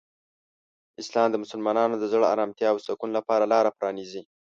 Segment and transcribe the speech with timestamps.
[1.01, 4.21] اسلام د مسلمانانو د زړه آرامتیا او سکون لپاره لاره پرانیزي.